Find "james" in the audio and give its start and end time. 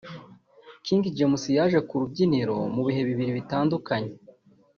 1.17-1.43